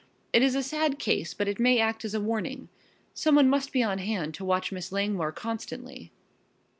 [0.33, 2.69] It is a sad case but it may act as a warning.
[3.13, 6.11] Someone must be on hand to watch Miss Langmore constantly."